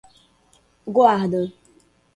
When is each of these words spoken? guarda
guarda 0.95 1.45